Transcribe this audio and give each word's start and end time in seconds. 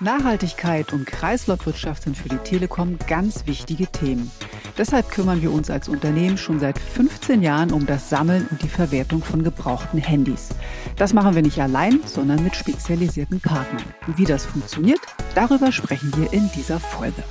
Nachhaltigkeit 0.00 0.94
und 0.94 1.06
Kreislaufwirtschaft 1.06 2.04
sind 2.04 2.16
für 2.16 2.30
die 2.30 2.38
Telekom 2.38 2.96
ganz 3.06 3.46
wichtige 3.46 3.86
Themen. 3.86 4.30
Deshalb 4.78 5.10
kümmern 5.10 5.42
wir 5.42 5.52
uns 5.52 5.68
als 5.68 5.90
Unternehmen 5.90 6.38
schon 6.38 6.58
seit 6.58 6.78
15 6.78 7.42
Jahren 7.42 7.70
um 7.70 7.84
das 7.84 8.08
Sammeln 8.08 8.46
und 8.50 8.62
die 8.62 8.68
Verwertung 8.68 9.22
von 9.22 9.42
gebrauchten 9.42 9.98
Handys. 9.98 10.50
Das 10.96 11.12
machen 11.12 11.34
wir 11.34 11.42
nicht 11.42 11.60
allein, 11.60 12.00
sondern 12.06 12.42
mit 12.42 12.56
spezialisierten 12.56 13.40
Partnern. 13.40 13.84
Wie 14.16 14.24
das 14.24 14.46
funktioniert, 14.46 15.00
darüber 15.34 15.70
sprechen 15.70 16.10
wir 16.16 16.32
in 16.32 16.50
dieser 16.56 16.80
Folge. 16.80 17.22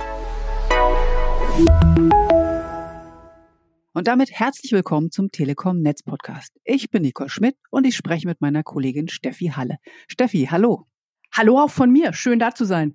Und 3.92 4.06
damit 4.06 4.30
herzlich 4.30 4.70
willkommen 4.70 5.10
zum 5.10 5.32
Telekom 5.32 5.80
Netz 5.80 6.04
Podcast. 6.04 6.52
Ich 6.62 6.90
bin 6.90 7.02
Nicole 7.02 7.28
Schmidt 7.28 7.56
und 7.70 7.84
ich 7.84 7.96
spreche 7.96 8.28
mit 8.28 8.40
meiner 8.40 8.62
Kollegin 8.62 9.08
Steffi 9.08 9.48
Halle. 9.56 9.78
Steffi, 10.06 10.46
hallo. 10.50 10.86
Hallo 11.32 11.60
auch 11.60 11.70
von 11.70 11.90
mir. 11.90 12.12
Schön 12.12 12.38
da 12.38 12.54
zu 12.54 12.64
sein. 12.64 12.94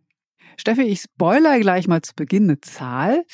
Steffi, 0.57 0.83
ich 0.83 1.01
spoiler 1.01 1.59
gleich 1.59 1.87
mal 1.87 2.01
zu 2.01 2.13
Beginn 2.15 2.43
eine 2.43 2.61
Zahl. 2.61 3.25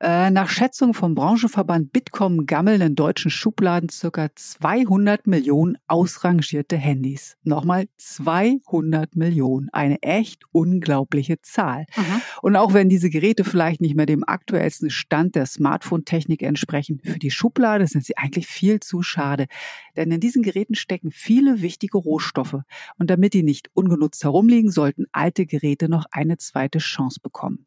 Äh, 0.00 0.30
nach 0.30 0.48
Schätzung 0.48 0.94
vom 0.94 1.14
Branchenverband 1.14 1.92
Bitkom 1.92 2.46
gammeln 2.46 2.80
in 2.80 2.94
deutschen 2.94 3.30
Schubladen 3.30 3.88
circa 3.88 4.28
200 4.34 5.26
Millionen 5.26 5.76
ausrangierte 5.88 6.76
Handys. 6.76 7.36
Nochmal 7.42 7.88
200 7.96 9.16
Millionen. 9.16 9.68
Eine 9.72 10.00
echt 10.02 10.44
unglaubliche 10.52 11.40
Zahl. 11.40 11.86
Mhm. 11.96 12.22
Und 12.42 12.56
auch 12.56 12.74
wenn 12.74 12.88
diese 12.88 13.10
Geräte 13.10 13.42
vielleicht 13.42 13.80
nicht 13.80 13.96
mehr 13.96 14.06
dem 14.06 14.22
aktuellsten 14.24 14.90
Stand 14.90 15.34
der 15.34 15.46
Smartphone-Technik 15.46 16.42
entsprechen, 16.42 17.00
für 17.04 17.18
die 17.18 17.32
Schublade 17.32 17.86
sind 17.88 18.04
sie 18.04 18.16
eigentlich 18.16 18.46
viel 18.46 18.78
zu 18.78 19.02
schade. 19.02 19.46
Denn 19.98 20.12
in 20.12 20.20
diesen 20.20 20.44
Geräten 20.44 20.76
stecken 20.76 21.10
viele 21.10 21.60
wichtige 21.60 21.98
Rohstoffe. 21.98 22.60
Und 23.00 23.10
damit 23.10 23.34
die 23.34 23.42
nicht 23.42 23.68
ungenutzt 23.74 24.22
herumliegen, 24.22 24.70
sollten 24.70 25.06
alte 25.10 25.44
Geräte 25.44 25.88
noch 25.88 26.04
eine 26.12 26.36
zweite 26.36 26.78
Chance 26.78 27.18
bekommen. 27.20 27.66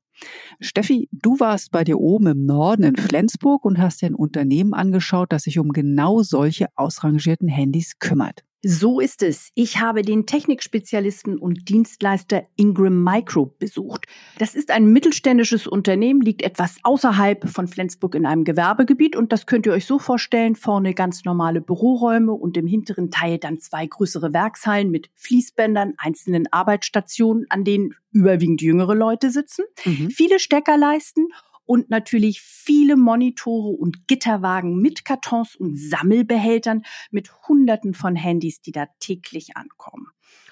Steffi, 0.61 1.09
du 1.11 1.41
warst 1.41 1.71
bei 1.71 1.83
dir 1.83 1.99
oben 1.99 2.27
im 2.27 2.45
Norden 2.45 2.83
in 2.83 2.95
Flensburg 2.95 3.65
und 3.65 3.79
hast 3.79 4.01
dir 4.01 4.05
ein 4.05 4.15
Unternehmen 4.15 4.73
angeschaut, 4.73 5.33
das 5.33 5.43
sich 5.43 5.59
um 5.59 5.73
genau 5.73 6.21
solche 6.21 6.67
ausrangierten 6.75 7.49
Handys 7.49 7.99
kümmert. 7.99 8.45
So 8.63 8.99
ist 8.99 9.23
es. 9.23 9.49
Ich 9.55 9.79
habe 9.79 10.03
den 10.03 10.27
Technikspezialisten 10.27 11.39
und 11.39 11.67
Dienstleister 11.67 12.43
Ingram 12.55 13.03
Micro 13.03 13.47
besucht. 13.57 14.05
Das 14.37 14.53
ist 14.53 14.69
ein 14.69 14.85
mittelständisches 14.85 15.65
Unternehmen, 15.65 16.21
liegt 16.21 16.43
etwas 16.43 16.77
außerhalb 16.83 17.49
von 17.49 17.67
Flensburg 17.67 18.13
in 18.13 18.27
einem 18.27 18.43
Gewerbegebiet 18.43 19.15
und 19.15 19.31
das 19.31 19.47
könnt 19.47 19.65
ihr 19.65 19.73
euch 19.73 19.87
so 19.87 19.97
vorstellen, 19.97 20.55
vorne 20.55 20.93
ganz 20.93 21.25
normale 21.25 21.59
Büroräume 21.59 22.33
und 22.33 22.55
im 22.55 22.67
hinteren 22.67 23.09
Teil 23.09 23.39
dann 23.39 23.59
zwei 23.59 23.87
größere 23.87 24.31
Werkshallen 24.31 24.91
mit 24.91 25.09
Fließbändern, 25.15 25.93
einzelnen 25.97 26.45
Arbeitsstationen, 26.51 27.47
an 27.49 27.63
denen 27.63 27.95
überwiegend 28.11 28.61
jüngere 28.61 28.93
Leute 28.93 29.31
sitzen, 29.31 29.65
mhm. 29.85 30.11
viele 30.11 30.39
Steckerleisten 30.39 31.29
und 31.71 31.89
natürlich 31.89 32.41
viele 32.41 32.97
Monitore 32.97 33.69
und 33.69 34.05
Gitterwagen 34.05 34.81
mit 34.81 35.05
Kartons 35.05 35.55
und 35.55 35.79
Sammelbehältern 35.79 36.83
mit 37.11 37.31
Hunderten 37.47 37.93
von 37.93 38.17
Handys, 38.17 38.59
die 38.59 38.73
da 38.73 38.87
täglich 38.99 39.55
ankommen. 39.55 40.07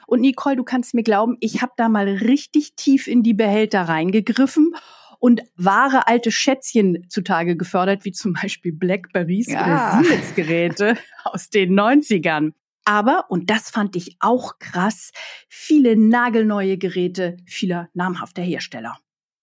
Und 0.08 0.22
Nicole, 0.22 0.56
du 0.56 0.64
kannst 0.64 0.94
mir 0.94 1.03
glauben, 1.03 1.36
ich 1.42 1.62
habe 1.62 1.73
da 1.75 1.90
mal 1.90 2.08
richtig 2.08 2.78
tief 2.78 3.08
in 3.08 3.22
die 3.22 3.34
Behälter 3.34 3.81
reingegriffen 3.81 4.73
und 5.20 5.42
wahre 5.58 6.08
alte 6.08 6.31
Schätzchen 6.31 7.06
zutage 7.09 7.58
gefördert, 7.58 8.06
wie 8.06 8.14
zum 8.14 8.31
Beispiel 8.31 8.72
Blackberries 8.72 9.47
ja. 9.47 9.66
oder 9.66 10.02
Siemens-Geräte 10.02 10.97
aus 11.25 11.50
den 11.50 11.78
90ern. 11.78 12.53
Aber, 12.86 13.25
und 13.28 13.50
das 13.50 13.70
fand 13.70 13.97
ich 13.97 14.16
auch 14.22 14.58
krass, 14.58 15.12
viele 15.50 15.97
nagelneue 15.97 16.78
Geräte 16.78 17.36
vieler 17.45 17.90
namhafter 17.94 18.42
Hersteller. 18.42 18.97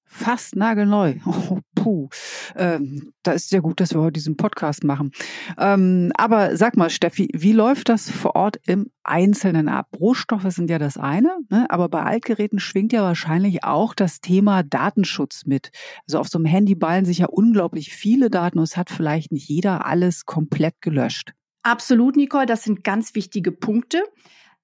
Fast 0.07 0.57
nagelneu. 0.57 1.17
Oh, 1.27 1.61
puh. 1.87 2.09
Ähm, 2.57 3.13
da 3.23 3.31
ist 3.31 3.49
sehr 3.49 3.61
gut, 3.61 3.79
dass 3.79 3.95
wir 3.95 4.01
heute 4.01 4.15
diesen 4.15 4.37
Podcast 4.37 4.83
machen. 4.83 5.13
Ähm, 5.57 6.11
aber 6.17 6.57
sag 6.57 6.77
mal, 6.77 6.91
Steffi, 6.91 7.29
wie 7.33 7.53
läuft 7.53 7.89
das 7.91 8.11
vor 8.11 8.35
Ort 8.35 8.57
im 8.67 8.91
Einzelnen 9.05 9.69
ab? 9.69 9.87
Rohstoffe 10.01 10.51
sind 10.51 10.69
ja 10.69 10.81
das 10.81 10.97
eine, 10.97 11.31
ne? 11.49 11.67
aber 11.69 11.89
bei 11.89 12.03
Altgeräten 12.03 12.59
schwingt 12.59 12.93
ja 12.93 13.03
wahrscheinlich 13.03 13.63
auch 13.63 13.95
das 13.95 14.21
Thema 14.21 14.65
Datenschutz 14.65 15.47
mit. 15.47 15.71
Also 16.09 16.19
auf 16.19 16.27
so 16.27 16.39
einem 16.39 16.47
Handy 16.47 16.75
ballen 16.75 17.05
sich 17.05 17.19
ja 17.19 17.27
unglaublich 17.27 17.93
viele 17.93 18.31
Daten 18.31 18.59
und 18.59 18.65
es 18.65 18.77
hat 18.77 18.91
vielleicht 18.91 19.31
nicht 19.31 19.49
jeder 19.49 19.87
alles 19.87 20.25
komplett 20.25 20.81
gelöscht. 20.81 21.35
Absolut, 21.63 22.17
Nicole, 22.17 22.47
das 22.47 22.65
sind 22.65 22.83
ganz 22.83 23.15
wichtige 23.15 23.53
Punkte. 23.53 24.03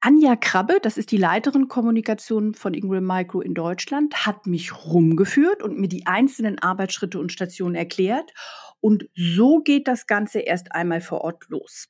Anja 0.05 0.35
Krabbe, 0.35 0.81
das 0.83 0.97
ist 0.97 1.13
die 1.13 1.17
Leiterin 1.17 1.69
Kommunikation 1.69 2.55
von 2.55 2.75
Ingram 2.75 3.05
Micro 3.05 3.41
in 3.41 3.55
Deutschland, 3.55 4.27
hat 4.27 4.49
mich 4.49 4.85
rumgeführt 4.85 5.63
und 5.63 5.79
mir 5.79 5.87
die 5.87 6.07
einzelnen 6.07 6.59
Arbeitsschritte 6.59 7.21
und 7.21 7.31
Stationen 7.31 7.77
erklärt. 7.77 8.35
Und 8.81 9.09
so 9.15 9.61
geht 9.61 9.87
das 9.87 10.09
Ganze 10.09 10.41
erst 10.41 10.73
einmal 10.73 11.01
vor 11.01 11.21
Ort 11.21 11.45
los. 11.51 11.89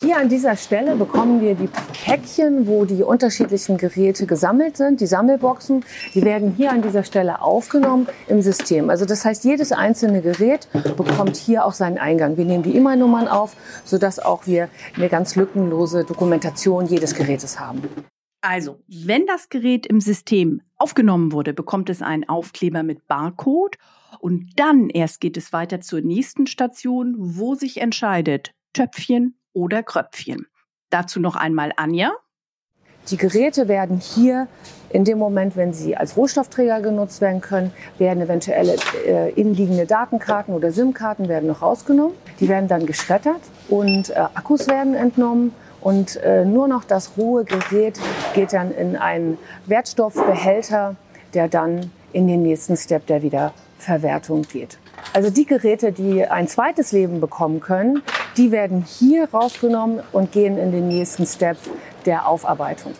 Hier 0.00 0.16
an 0.16 0.28
dieser 0.28 0.54
Stelle 0.54 0.94
bekommen 0.94 1.40
wir 1.40 1.56
die 1.56 1.68
Päckchen, 2.04 2.68
wo 2.68 2.84
die 2.84 3.02
unterschiedlichen 3.02 3.78
Geräte 3.78 4.26
gesammelt 4.26 4.76
sind, 4.76 5.00
die 5.00 5.08
Sammelboxen. 5.08 5.84
Die 6.14 6.22
werden 6.22 6.54
hier 6.56 6.70
an 6.70 6.82
dieser 6.82 7.02
Stelle 7.02 7.42
aufgenommen 7.42 8.06
im 8.28 8.40
System. 8.40 8.90
Also 8.90 9.04
das 9.06 9.24
heißt, 9.24 9.42
jedes 9.42 9.72
einzelne 9.72 10.22
Gerät 10.22 10.68
bekommt 10.96 11.34
hier 11.34 11.64
auch 11.64 11.72
seinen 11.72 11.98
Eingang. 11.98 12.36
Wir 12.36 12.44
nehmen 12.44 12.62
die 12.62 12.76
E-Mail-Nummern 12.76 13.26
auf, 13.26 13.56
sodass 13.84 14.20
auch 14.20 14.46
wir 14.46 14.68
eine 14.94 15.08
ganz 15.08 15.34
lückenlose 15.34 16.04
Dokumentation 16.04 16.86
jedes 16.86 17.16
Gerätes 17.16 17.58
haben. 17.58 17.82
Also, 18.40 18.78
wenn 18.86 19.26
das 19.26 19.48
Gerät 19.48 19.84
im 19.84 20.00
System 20.00 20.62
aufgenommen 20.76 21.32
wurde, 21.32 21.52
bekommt 21.52 21.90
es 21.90 22.02
einen 22.02 22.28
Aufkleber 22.28 22.84
mit 22.84 23.08
Barcode 23.08 23.76
und 24.20 24.52
dann 24.54 24.90
erst 24.90 25.20
geht 25.20 25.36
es 25.36 25.52
weiter 25.52 25.80
zur 25.80 26.02
nächsten 26.02 26.46
Station, 26.46 27.16
wo 27.18 27.56
sich 27.56 27.80
entscheidet, 27.80 28.52
Töpfchen 28.74 29.37
oder 29.52 29.82
Kröpfchen. 29.82 30.46
Dazu 30.90 31.20
noch 31.20 31.36
einmal 31.36 31.72
Anja. 31.76 32.12
Die 33.10 33.16
Geräte 33.16 33.68
werden 33.68 34.00
hier 34.00 34.48
in 34.90 35.04
dem 35.04 35.18
Moment, 35.18 35.56
wenn 35.56 35.72
sie 35.72 35.96
als 35.96 36.16
Rohstoffträger 36.16 36.80
genutzt 36.80 37.20
werden 37.20 37.40
können, 37.40 37.72
werden 37.98 38.22
eventuelle 38.22 38.76
äh, 39.06 39.30
innenliegende 39.32 39.86
Datenkarten 39.86 40.54
oder 40.54 40.72
SIM-Karten 40.72 41.28
werden 41.28 41.46
noch 41.46 41.62
rausgenommen. 41.62 42.14
Die 42.40 42.48
werden 42.48 42.68
dann 42.68 42.86
geschreddert 42.86 43.40
und 43.68 44.10
äh, 44.10 44.14
Akkus 44.34 44.68
werden 44.68 44.94
entnommen 44.94 45.54
und 45.80 46.16
äh, 46.16 46.44
nur 46.44 46.68
noch 46.68 46.84
das 46.84 47.12
rohe 47.16 47.44
Gerät 47.44 47.98
geht 48.34 48.52
dann 48.52 48.72
in 48.72 48.96
einen 48.96 49.38
Wertstoffbehälter, 49.66 50.96
der 51.34 51.48
dann 51.48 51.90
in 52.12 52.28
den 52.28 52.42
nächsten 52.42 52.76
Step 52.76 53.06
der 53.06 53.22
Wiederverwertung 53.22 54.42
geht. 54.42 54.78
Also 55.12 55.30
die 55.30 55.46
Geräte, 55.46 55.92
die 55.92 56.24
ein 56.24 56.48
zweites 56.48 56.92
Leben 56.92 57.20
bekommen 57.20 57.60
können, 57.60 58.02
die 58.36 58.50
werden 58.50 58.84
hier 58.84 59.28
rausgenommen 59.30 60.00
und 60.12 60.32
gehen 60.32 60.58
in 60.58 60.72
den 60.72 60.88
nächsten 60.88 61.26
Step 61.26 61.56
der 62.06 62.28
Aufarbeitung. 62.28 62.92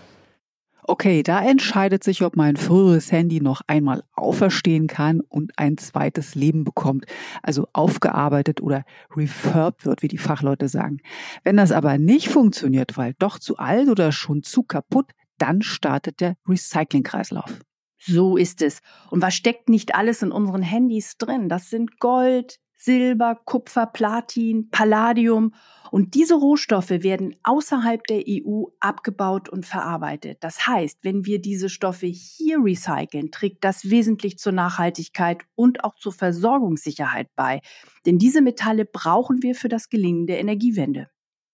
Okay, 0.91 1.23
da 1.23 1.45
entscheidet 1.45 2.03
sich, 2.03 2.25
ob 2.25 2.35
mein 2.35 2.57
früheres 2.57 3.13
Handy 3.13 3.43
noch 3.43 3.61
einmal 3.67 4.05
auferstehen 4.15 4.87
kann 4.87 5.21
und 5.21 5.53
ein 5.59 5.77
zweites 5.77 6.35
Leben 6.35 6.65
bekommt, 6.65 7.05
also 7.43 7.69
aufgearbeitet 7.75 8.63
oder 8.63 8.85
refurbed 9.15 9.85
wird, 9.85 10.03
wie 10.03 10.09
die 10.09 10.17
Fachleute 10.17 10.67
sagen. 10.69 11.01
Wenn 11.45 11.59
das 11.59 11.73
aber 11.73 11.99
nicht 11.99 12.31
funktioniert, 12.31 12.97
weil 12.97 13.13
doch 13.19 13.39
zu 13.39 13.59
alt 13.59 13.91
oder 13.91 14.13
schon 14.13 14.43
zu 14.43 14.63
kaputt, 14.63 15.11
dann 15.37 15.61
startet 15.61 16.21
der 16.21 16.37
Recyclingkreislauf. 16.49 17.61
So 17.99 18.37
ist 18.37 18.63
es. 18.63 18.81
Und 19.11 19.23
was 19.23 19.35
steckt 19.35 19.69
nicht 19.69 19.95
alles 19.95 20.23
in 20.23 20.33
unseren 20.33 20.63
Handys 20.63 21.19
drin? 21.19 21.49
Das 21.49 21.69
sind 21.69 21.99
Gold, 21.99 22.61
Silber, 22.77 23.35
Kupfer, 23.45 23.87
Platin, 23.87 24.71
Palladium. 24.71 25.53
Und 25.91 26.15
diese 26.15 26.35
Rohstoffe 26.35 26.91
werden 26.91 27.35
außerhalb 27.43 28.05
der 28.05 28.23
EU 28.29 28.67
abgebaut 28.79 29.49
und 29.49 29.67
verarbeitet. 29.67 30.39
Das 30.43 30.67
heißt, 30.67 30.99
wenn 31.03 31.27
wir 31.27 31.41
diese 31.41 31.69
Stoffe 31.69 32.06
hier 32.06 32.59
recyceln, 32.62 33.33
trägt 33.33 33.65
das 33.65 33.91
wesentlich 33.91 34.39
zur 34.39 34.53
Nachhaltigkeit 34.53 35.43
und 35.56 35.83
auch 35.83 35.97
zur 35.97 36.12
Versorgungssicherheit 36.12 37.29
bei. 37.35 37.61
Denn 38.06 38.19
diese 38.19 38.43
Metalle 38.43 38.85
brauchen 38.85 39.43
wir 39.43 39.56
für 39.56 39.69
das 39.69 39.89
Gelingen 39.89 40.27
der 40.27 40.39
Energiewende. 40.39 41.11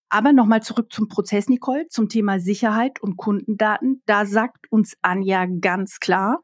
Aber 0.08 0.32
nochmal 0.32 0.62
zurück 0.62 0.92
zum 0.92 1.08
Prozess, 1.08 1.48
Nicole, 1.48 1.86
zum 1.88 2.08
Thema 2.08 2.38
Sicherheit 2.38 3.02
und 3.02 3.16
Kundendaten. 3.16 4.02
Da 4.06 4.26
sagt 4.26 4.70
uns 4.70 4.94
Anja 5.02 5.46
ganz 5.46 5.98
klar, 5.98 6.40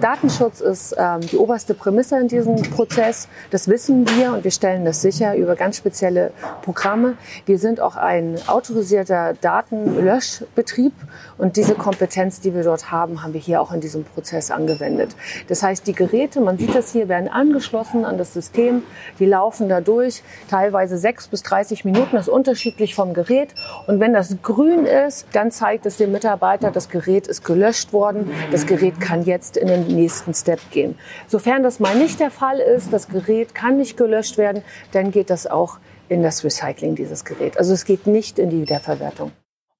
Datenschutz 0.00 0.60
ist 0.60 0.94
ähm, 0.98 1.20
die 1.22 1.38
oberste 1.38 1.72
Prämisse 1.72 2.18
in 2.18 2.28
diesem 2.28 2.56
Prozess. 2.56 3.28
Das 3.50 3.66
wissen 3.66 4.06
wir 4.10 4.34
und 4.34 4.44
wir 4.44 4.50
stellen 4.50 4.84
das 4.84 5.00
sicher 5.00 5.34
über 5.36 5.56
ganz 5.56 5.78
spezielle 5.78 6.32
Programme. 6.60 7.14
Wir 7.46 7.58
sind 7.58 7.80
auch 7.80 7.96
ein 7.96 8.36
autorisierter 8.46 9.32
Datenlöschbetrieb 9.40 10.92
und 11.38 11.56
diese 11.56 11.74
Kompetenz, 11.74 12.40
die 12.40 12.54
wir 12.54 12.62
dort 12.62 12.90
haben, 12.90 13.22
haben 13.22 13.32
wir 13.32 13.40
hier 13.40 13.62
auch 13.62 13.72
in 13.72 13.80
diesem 13.80 14.04
Prozess 14.04 14.50
angewendet. 14.50 15.16
Das 15.48 15.62
heißt, 15.62 15.86
die 15.86 15.94
Geräte, 15.94 16.42
man 16.42 16.58
sieht 16.58 16.74
das 16.74 16.92
hier, 16.92 17.08
werden 17.08 17.28
angeschlossen 17.28 18.04
an 18.04 18.18
das 18.18 18.34
System. 18.34 18.82
Die 19.18 19.26
laufen 19.26 19.70
da 19.70 19.80
durch, 19.80 20.22
teilweise 20.50 20.98
sechs 20.98 21.26
bis 21.26 21.42
30 21.42 21.86
Minuten, 21.86 22.16
das 22.16 22.26
ist 22.26 22.32
unterschiedlich 22.32 22.94
vom 22.94 23.14
Gerät. 23.14 23.54
Und 23.86 23.98
wenn 24.00 24.12
das 24.12 24.36
grün 24.42 24.84
ist, 24.84 25.26
dann 25.32 25.50
zeigt 25.50 25.86
es 25.86 25.96
dem 25.96 26.12
Mitarbeiter, 26.12 26.70
das 26.70 26.90
Gerät 26.90 27.26
ist 27.28 27.44
gelöscht 27.44 27.94
worden. 27.94 28.30
Das 28.52 28.66
Gerät 28.66 29.00
kann 29.00 29.24
jetzt 29.24 29.56
in 29.56 29.68
den 29.68 29.85
nächsten 29.94 30.34
Step 30.34 30.60
gehen. 30.70 30.96
Sofern 31.26 31.62
das 31.62 31.80
mal 31.80 31.96
nicht 31.96 32.20
der 32.20 32.30
Fall 32.30 32.58
ist, 32.58 32.92
das 32.92 33.08
Gerät 33.08 33.54
kann 33.54 33.76
nicht 33.76 33.96
gelöscht 33.96 34.38
werden, 34.38 34.62
dann 34.92 35.10
geht 35.10 35.30
das 35.30 35.46
auch 35.46 35.78
in 36.08 36.22
das 36.22 36.44
Recycling 36.44 36.94
dieses 36.94 37.24
Gerät. 37.24 37.58
Also 37.58 37.72
es 37.72 37.84
geht 37.84 38.06
nicht 38.06 38.38
in 38.38 38.50
die 38.50 38.60
Wiederverwertung. 38.60 39.32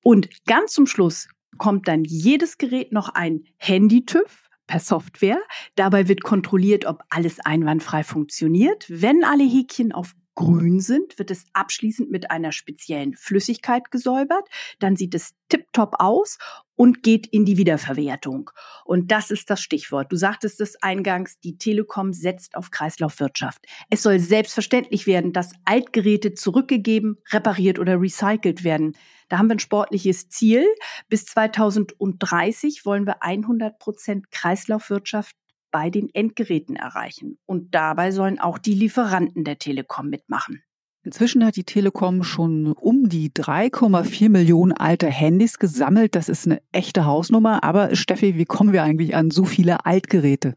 Und 0.03 0.29
ganz 0.47 0.73
zum 0.73 0.87
Schluss 0.87 1.29
kommt 1.59 1.89
dann 1.89 2.05
jedes 2.05 2.59
Gerät 2.59 2.93
noch 2.93 3.09
ein 3.09 3.45
Handy-TÜV 3.59 4.49
per 4.67 4.81
Software. 4.81 5.41
Dabei 5.75 6.09
wird 6.09 6.23
kontrolliert, 6.23 6.85
ob 6.87 7.03
alles 7.11 7.41
einwandfrei 7.41 8.05
funktioniert. 8.05 8.87
Wenn 8.89 9.25
alle 9.25 9.45
Häkchen 9.45 9.93
auf 9.93 10.15
grün 10.37 10.79
sind, 10.79 11.19
wird 11.19 11.33
es 11.33 11.47
abschließend 11.55 12.11
mit 12.11 12.31
einer 12.31 12.53
speziellen 12.53 13.17
Flüssigkeit 13.17 13.91
gesäubert. 13.91 14.49
Dann 14.79 14.95
sieht 14.95 15.15
es 15.15 15.35
tiptop 15.49 15.97
aus 15.99 16.39
und 16.77 17.03
geht 17.03 17.27
in 17.27 17.45
die 17.45 17.57
Wiederverwertung. 17.57 18.51
Und 18.85 19.11
das 19.11 19.31
ist 19.31 19.51
das 19.51 19.61
Stichwort. 19.61 20.13
Du 20.13 20.17
sagtest 20.17 20.61
es 20.61 20.81
eingangs, 20.83 21.41
die 21.41 21.57
Telekom 21.57 22.13
setzt 22.13 22.55
auf 22.55 22.71
Kreislaufwirtschaft. 22.71 23.65
Es 23.91 24.03
soll 24.03 24.21
selbstverständlich 24.21 25.07
werden, 25.07 25.33
dass 25.33 25.53
Altgeräte 25.65 26.35
zurückgegeben, 26.35 27.17
repariert 27.33 27.79
oder 27.79 28.01
recycelt 28.01 28.63
werden. 28.63 28.95
Da 29.29 29.39
haben 29.39 29.49
wir 29.49 29.57
ein 29.57 29.61
sportliches 29.61 30.29
Ziel. 30.29 30.67
Bis 31.09 31.25
2030 31.25 32.85
wollen 32.85 33.07
wir 33.07 33.23
100 33.23 33.79
Prozent 33.79 34.31
Kreislaufwirtschaft 34.31 35.35
bei 35.77 35.91
den 35.91 36.09
Endgeräten 36.15 36.75
erreichen. 36.75 37.37
Und 37.45 37.75
dabei 37.75 38.11
sollen 38.11 38.39
auch 38.39 38.57
die 38.57 38.73
Lieferanten 38.73 39.45
der 39.45 39.59
Telekom 39.59 40.09
mitmachen. 40.09 40.63
Inzwischen 41.03 41.45
hat 41.45 41.57
die 41.57 41.65
Telekom 41.65 42.23
schon 42.23 42.73
um 42.73 43.11
die 43.11 43.29
3,4 43.29 44.31
Millionen 44.31 44.73
alte 44.73 45.07
Handys 45.07 45.59
gesammelt. 45.59 46.15
Das 46.15 46.31
ist 46.31 46.47
eine 46.47 46.63
echte 46.73 47.05
Hausnummer. 47.05 47.63
Aber 47.63 47.95
Steffi, 47.95 48.39
wie 48.39 48.47
kommen 48.47 48.73
wir 48.73 48.85
eigentlich 48.85 49.15
an 49.15 49.31
so 49.31 49.45
viele 49.45 49.85
Altgeräte? 49.85 50.57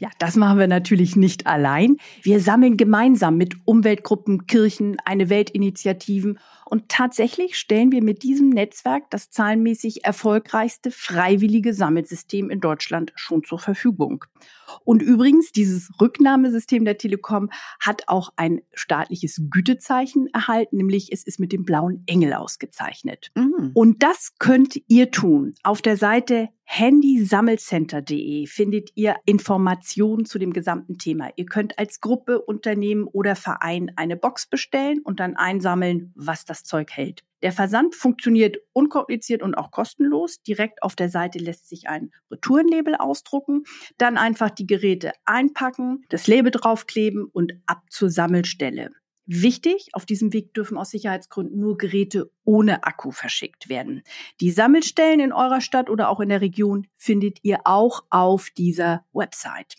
Ja, 0.00 0.08
das 0.18 0.34
machen 0.34 0.58
wir 0.58 0.66
natürlich 0.66 1.14
nicht 1.14 1.46
allein. 1.46 1.98
Wir 2.22 2.40
sammeln 2.40 2.78
gemeinsam 2.78 3.36
mit 3.36 3.56
Umweltgruppen, 3.66 4.46
Kirchen, 4.46 4.96
eine 5.04 5.28
Weltinitiativen 5.28 6.38
und 6.70 6.88
tatsächlich 6.88 7.58
stellen 7.58 7.92
wir 7.92 8.02
mit 8.02 8.22
diesem 8.22 8.48
Netzwerk 8.48 9.10
das 9.10 9.28
zahlenmäßig 9.28 10.04
erfolgreichste 10.04 10.92
freiwillige 10.92 11.74
Sammelsystem 11.74 12.48
in 12.48 12.60
Deutschland 12.60 13.12
schon 13.16 13.42
zur 13.42 13.58
Verfügung. 13.58 14.24
Und 14.84 15.02
übrigens, 15.02 15.50
dieses 15.50 15.90
Rücknahmesystem 16.00 16.84
der 16.84 16.96
Telekom 16.96 17.50
hat 17.80 18.04
auch 18.06 18.30
ein 18.36 18.60
staatliches 18.72 19.42
Gütezeichen 19.50 20.28
erhalten, 20.32 20.76
nämlich 20.76 21.12
es 21.12 21.24
ist 21.26 21.40
mit 21.40 21.52
dem 21.52 21.64
blauen 21.64 22.04
Engel 22.06 22.34
ausgezeichnet. 22.34 23.32
Mhm. 23.34 23.72
Und 23.74 24.02
das 24.04 24.36
könnt 24.38 24.80
ihr 24.86 25.10
tun. 25.10 25.54
Auf 25.64 25.82
der 25.82 25.96
Seite 25.96 26.48
handysammelcenter.de 26.72 28.46
findet 28.46 28.90
ihr 28.94 29.16
Informationen 29.26 30.24
zu 30.24 30.38
dem 30.38 30.52
gesamten 30.52 30.98
Thema. 30.98 31.30
Ihr 31.34 31.46
könnt 31.46 31.76
als 31.80 32.00
Gruppe, 32.00 32.40
Unternehmen 32.40 33.08
oder 33.08 33.34
Verein 33.34 33.90
eine 33.96 34.16
Box 34.16 34.46
bestellen 34.46 35.00
und 35.02 35.18
dann 35.18 35.34
einsammeln, 35.34 36.12
was 36.14 36.44
das 36.44 36.62
Zeug 36.62 36.92
hält. 36.92 37.24
Der 37.42 37.50
Versand 37.50 37.96
funktioniert 37.96 38.58
unkompliziert 38.72 39.42
und 39.42 39.56
auch 39.56 39.72
kostenlos. 39.72 40.42
Direkt 40.42 40.84
auf 40.84 40.94
der 40.94 41.08
Seite 41.08 41.40
lässt 41.40 41.68
sich 41.68 41.88
ein 41.88 42.12
Retourenlabel 42.30 42.94
ausdrucken, 42.94 43.64
dann 43.98 44.16
einfach 44.16 44.50
die 44.50 44.66
Geräte 44.68 45.10
einpacken, 45.24 46.04
das 46.08 46.28
Label 46.28 46.52
draufkleben 46.52 47.24
und 47.24 47.54
ab 47.66 47.82
zur 47.90 48.10
Sammelstelle. 48.10 48.92
Wichtig, 49.32 49.90
auf 49.92 50.06
diesem 50.06 50.32
Weg 50.32 50.54
dürfen 50.54 50.76
aus 50.76 50.90
Sicherheitsgründen 50.90 51.60
nur 51.60 51.78
Geräte 51.78 52.32
ohne 52.42 52.82
Akku 52.82 53.12
verschickt 53.12 53.68
werden. 53.68 54.02
Die 54.40 54.50
Sammelstellen 54.50 55.20
in 55.20 55.32
eurer 55.32 55.60
Stadt 55.60 55.88
oder 55.88 56.08
auch 56.08 56.18
in 56.18 56.30
der 56.30 56.40
Region 56.40 56.88
findet 56.96 57.38
ihr 57.44 57.60
auch 57.62 58.02
auf 58.10 58.48
dieser 58.50 59.04
Website. 59.12 59.76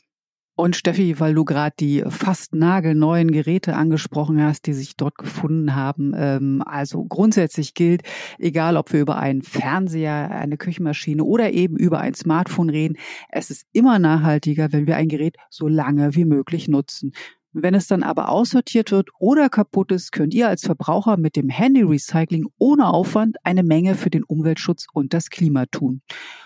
Und 0.55 0.77
Steffi, 0.77 1.19
weil 1.19 1.33
du 1.33 1.43
gerade 1.43 1.75
die 1.77 2.01
fast 2.07 2.55
nagelneuen 2.55 3.31
Geräte 3.31 3.75
angesprochen 3.75 4.41
hast, 4.41 4.67
die 4.67 4.73
sich 4.73 4.95
dort 4.95 5.17
gefunden 5.17 5.75
haben. 5.75 6.13
Ähm, 6.15 6.63
also 6.65 7.03
grundsätzlich 7.03 7.73
gilt, 7.73 8.03
egal 8.37 8.77
ob 8.77 8.93
wir 8.93 9.01
über 9.01 9.17
einen 9.17 9.41
Fernseher, 9.41 10.31
eine 10.31 10.55
Küchenmaschine 10.55 11.25
oder 11.25 11.51
eben 11.51 11.75
über 11.75 11.99
ein 11.99 12.13
Smartphone 12.13 12.69
reden, 12.69 12.95
es 13.27 13.49
ist 13.49 13.65
immer 13.73 13.99
nachhaltiger, 13.99 14.71
wenn 14.71 14.87
wir 14.87 14.95
ein 14.95 15.09
Gerät 15.09 15.35
so 15.49 15.67
lange 15.67 16.15
wie 16.15 16.25
möglich 16.25 16.69
nutzen. 16.69 17.11
Wenn 17.53 17.73
es 17.73 17.87
dann 17.87 18.03
aber 18.03 18.29
aussortiert 18.29 18.91
wird 18.91 19.09
oder 19.19 19.49
kaputt 19.49 19.91
ist, 19.91 20.13
könnt 20.13 20.33
ihr 20.33 20.47
als 20.47 20.61
Verbraucher 20.61 21.17
mit 21.17 21.35
dem 21.35 21.49
Handy 21.49 21.81
Recycling 21.81 22.45
ohne 22.57 22.87
Aufwand 22.87 23.35
eine 23.43 23.63
Menge 23.63 23.95
für 23.95 24.09
den 24.09 24.23
Umweltschutz 24.23 24.87
und 24.93 25.13
das 25.13 25.29
Klima 25.29 25.65
tun. 25.65 26.01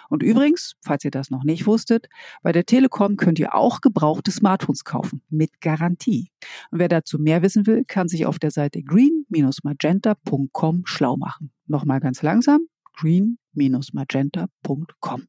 Und 0.09 0.23
übrigens, 0.23 0.73
falls 0.81 1.05
ihr 1.05 1.11
das 1.11 1.29
noch 1.29 1.43
nicht 1.43 1.67
wusstet, 1.67 2.09
bei 2.41 2.51
der 2.51 2.65
Telekom 2.65 3.17
könnt 3.17 3.37
ihr 3.37 3.53
auch 3.53 3.81
gebrauchte 3.81 4.31
Smartphones 4.31 4.83
kaufen 4.83 5.21
mit 5.29 5.61
Garantie. 5.61 6.31
Und 6.71 6.79
wer 6.79 6.87
dazu 6.87 7.19
mehr 7.19 7.43
wissen 7.43 7.67
will, 7.67 7.83
kann 7.85 8.07
sich 8.07 8.25
auf 8.25 8.39
der 8.39 8.49
Seite 8.51 8.81
green-magenta.com 8.81 10.85
schlau 10.85 11.17
machen. 11.17 11.51
Nochmal 11.67 11.99
ganz 11.99 12.23
langsam, 12.23 12.61
green-magenta.com. 12.93 15.27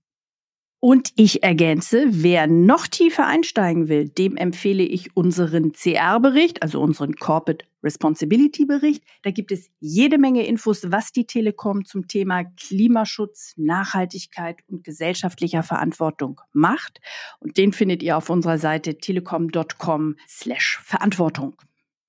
Und 0.78 1.10
ich 1.16 1.42
ergänze, 1.42 2.04
wer 2.10 2.46
noch 2.46 2.86
tiefer 2.86 3.26
einsteigen 3.26 3.88
will, 3.88 4.08
dem 4.08 4.36
empfehle 4.36 4.82
ich 4.82 5.16
unseren 5.16 5.72
CR-Bericht, 5.72 6.62
also 6.62 6.80
unseren 6.80 7.16
Corporate 7.16 7.64
Responsibility 7.82 8.66
Bericht. 8.66 9.02
Da 9.22 9.30
gibt 9.30 9.52
es 9.52 9.70
jede 9.80 10.18
Menge 10.18 10.46
Infos, 10.46 10.90
was 10.90 11.12
die 11.12 11.26
Telekom 11.26 11.84
zum 11.84 12.08
Thema 12.08 12.44
Klimaschutz, 12.44 13.54
Nachhaltigkeit 13.56 14.58
und 14.68 14.84
gesellschaftlicher 14.84 15.62
Verantwortung 15.62 16.40
macht. 16.52 17.00
Und 17.40 17.56
den 17.56 17.72
findet 17.72 18.02
ihr 18.02 18.16
auf 18.16 18.28
unserer 18.28 18.58
Seite 18.58 18.98
telekom.com 18.98 20.16
slash 20.28 20.80
Verantwortung. 20.84 21.56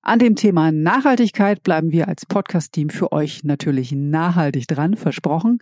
An 0.08 0.18
dem 0.18 0.36
Thema 0.36 0.72
Nachhaltigkeit 0.72 1.62
bleiben 1.62 1.92
wir 1.92 2.08
als 2.08 2.24
Podcast-Team 2.24 2.88
für 2.88 3.12
euch 3.12 3.44
natürlich 3.44 3.92
nachhaltig 3.92 4.66
dran, 4.66 4.96
versprochen. 4.96 5.58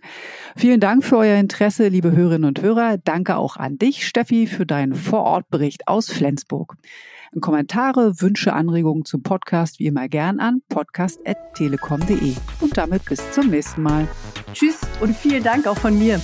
Vielen 0.55 0.79
Dank 0.79 1.03
für 1.03 1.17
euer 1.17 1.37
Interesse, 1.37 1.89
liebe 1.89 2.13
Hörerinnen 2.13 2.47
und 2.47 2.61
Hörer. 2.61 2.97
Danke 2.97 3.35
auch 3.35 3.57
an 3.57 3.77
dich, 3.77 4.07
Steffi, 4.07 4.47
für 4.47 4.65
deinen 4.65 4.95
Vorortbericht 4.95 5.89
aus 5.89 6.09
Flensburg. 6.09 6.77
Kommentare, 7.41 8.21
Wünsche, 8.21 8.53
Anregungen 8.53 9.03
zum 9.03 9.21
Podcast 9.21 9.79
wie 9.79 9.87
immer 9.87 10.07
gern 10.07 10.39
an 10.39 10.61
podcast.telekom.de. 10.69 12.33
Und 12.61 12.77
damit 12.77 13.03
bis 13.03 13.29
zum 13.31 13.49
nächsten 13.49 13.81
Mal. 13.81 14.07
Tschüss 14.53 14.79
und 15.01 15.13
vielen 15.13 15.43
Dank 15.43 15.67
auch 15.67 15.77
von 15.77 15.99
mir. 15.99 16.21